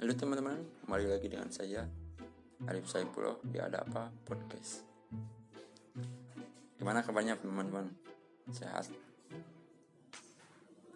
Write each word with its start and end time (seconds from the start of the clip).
Halo 0.00 0.16
teman-teman, 0.16 0.56
kembali 0.80 1.12
lagi 1.12 1.28
dengan 1.28 1.52
saya 1.52 1.84
Arif 2.64 2.88
Saipullah 2.88 3.36
di 3.44 3.60
Ada 3.60 3.84
Apa 3.84 4.08
Podcast 4.24 4.80
Gimana 6.80 7.04
kabarnya 7.04 7.36
teman-teman? 7.36 7.84
Sehat? 8.48 8.88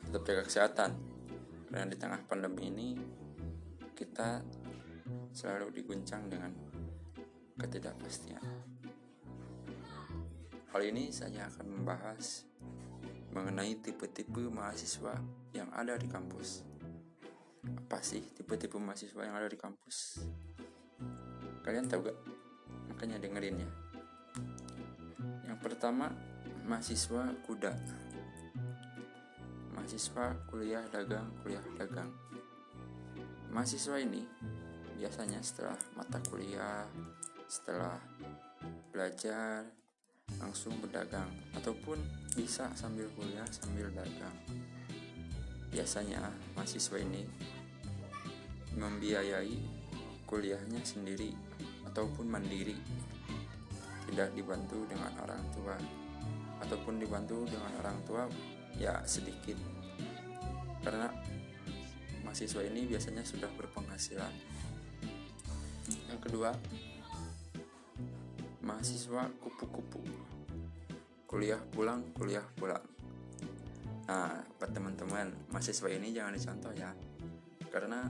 Tetap 0.09 0.25
jaga 0.25 0.49
kesehatan 0.49 0.97
Karena 1.69 1.85
di 1.85 2.01
tengah 2.01 2.17
pandemi 2.25 2.73
ini 2.73 2.89
Kita 3.93 4.41
selalu 5.37 5.69
diguncang 5.77 6.25
dengan 6.33 6.57
ketidakpastian 7.61 8.41
Kali 10.73 10.87
ini 10.89 11.13
saya 11.13 11.53
akan 11.53 11.77
membahas 11.77 12.49
mengenai 13.37 13.77
tipe-tipe 13.85 14.49
mahasiswa 14.49 15.19
yang 15.51 15.67
ada 15.75 15.99
di 15.99 16.07
kampus. 16.07 16.74
Apa 17.85 18.01
sih 18.01 18.25
tipe-tipe 18.33 18.81
mahasiswa 18.81 19.29
yang 19.29 19.37
ada 19.37 19.45
di 19.45 19.61
kampus? 19.61 20.25
Kalian 21.61 21.85
tahu 21.85 22.09
gak? 22.09 22.17
Makanya 22.89 23.21
dengerin 23.21 23.61
ya. 23.61 23.71
Yang 25.45 25.59
pertama, 25.61 26.09
mahasiswa 26.65 27.29
kuda. 27.45 27.77
Mahasiswa 29.77 30.33
kuliah 30.49 30.81
dagang, 30.89 31.29
kuliah 31.45 31.61
dagang. 31.77 32.09
Mahasiswa 33.53 34.01
ini 34.01 34.25
biasanya 34.97 35.45
setelah 35.45 35.77
mata 35.93 36.17
kuliah, 36.25 36.89
setelah 37.45 38.01
belajar, 38.89 39.69
langsung 40.41 40.73
berdagang 40.81 41.29
ataupun 41.53 42.01
bisa 42.33 42.73
sambil 42.73 43.13
kuliah 43.13 43.45
sambil 43.53 43.93
dagang. 43.93 44.33
Biasanya 45.69 46.33
mahasiswa 46.57 46.97
ini 46.97 47.29
membiayai 48.79 49.57
kuliahnya 50.27 50.81
sendiri 50.83 51.35
ataupun 51.87 52.27
mandiri. 52.27 52.77
Tidak 54.05 54.37
dibantu 54.37 54.85
dengan 54.87 55.11
orang 55.23 55.43
tua 55.51 55.77
ataupun 56.63 57.03
dibantu 57.03 57.45
dengan 57.49 57.73
orang 57.83 57.99
tua 58.07 58.23
ya 58.79 59.03
sedikit. 59.09 59.59
Karena 60.85 61.09
mahasiswa 62.23 62.63
ini 62.63 62.87
biasanya 62.87 63.25
sudah 63.25 63.49
berpenghasilan. 63.57 64.33
Yang 66.09 66.21
kedua, 66.31 66.51
mahasiswa 68.65 69.29
kupu-kupu 69.45 70.01
kuliah 71.29 71.61
pulang 71.75 72.01
kuliah 72.17 72.47
pulang 72.57 72.81
nah 74.09 74.41
buat 74.57 74.71
teman-teman 74.73 75.35
mahasiswa 75.53 75.89
ini 75.93 76.17
jangan 76.17 76.33
dicontoh 76.33 76.73
ya 76.73 76.95
karena 77.69 78.09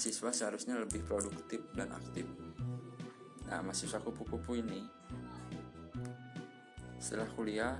mahasiswa 0.00 0.32
seharusnya 0.32 0.80
lebih 0.80 1.04
produktif 1.04 1.60
dan 1.76 1.92
aktif. 1.92 2.24
Nah 3.52 3.60
mahasiswa 3.60 4.00
kupu-kupu 4.00 4.56
ini 4.56 4.80
setelah 6.96 7.28
kuliah 7.36 7.76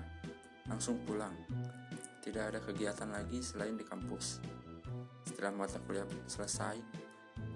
langsung 0.69 1.01
pulang. 1.01 1.33
Tidak 2.21 2.45
ada 2.45 2.61
kegiatan 2.61 3.09
lagi 3.09 3.41
selain 3.41 3.73
di 3.73 3.89
kampus. 3.89 4.37
Setelah 5.25 5.65
mata 5.65 5.81
kuliah 5.81 6.05
selesai 6.29 6.77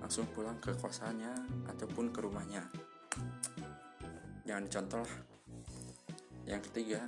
langsung 0.01 0.33
pulang 0.33 0.57
ke 0.57 0.73
kosannya 0.81 1.37
ataupun 1.69 2.09
ke 2.09 2.25
rumahnya. 2.25 2.65
Jangan 4.49 4.65
dicontoh 4.65 5.05
lah 5.05 5.15
yang 6.49 6.65
ketiga 6.65 7.05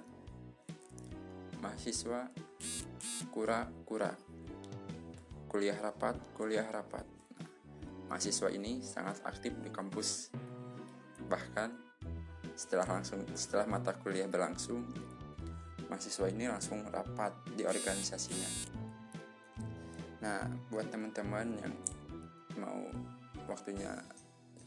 mahasiswa 1.65 2.29
kura-kura. 3.33 4.13
Kuliah 5.49 5.81
rapat 5.81 6.21
kuliah 6.37 6.69
rapat 6.69 7.16
mahasiswa 8.07 8.49
ini 8.51 8.83
sangat 8.83 9.23
aktif 9.27 9.53
di 9.63 9.71
kampus. 9.71 10.31
Bahkan 11.27 11.71
setelah 12.57 12.89
langsung 12.89 13.21
setelah 13.37 13.69
mata 13.69 13.93
kuliah 13.93 14.31
berlangsung 14.31 14.81
mahasiswa 15.91 16.27
ini 16.31 16.49
langsung 16.49 16.87
rapat 16.89 17.35
di 17.53 17.67
organisasinya. 17.67 18.51
Nah 20.25 20.49
buat 20.73 20.89
teman-teman 20.89 21.47
yang 21.61 21.75
mau 22.59 22.81
waktunya 23.47 23.93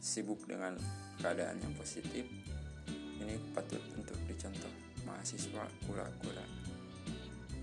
sibuk 0.00 0.48
dengan 0.48 0.78
keadaan 1.20 1.60
yang 1.60 1.74
positif 1.76 2.24
ini 3.20 3.36
patut 3.52 3.84
untuk 3.98 4.16
dicontoh 4.24 4.72
mahasiswa 5.04 5.64
kura-kura. 5.84 6.44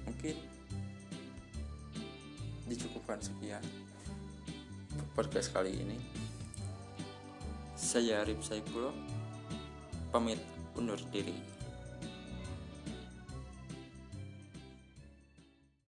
Mungkin 0.05 0.35
dicukupkan 2.67 3.17
sekian 3.23 3.63
podcast 5.13 5.53
kali 5.53 5.73
ini. 5.73 5.97
Saya 7.77 8.25
Arif 8.25 8.41
Saipullah 8.41 8.93
pamit 10.09 10.41
undur 10.73 10.97
diri 11.13 11.56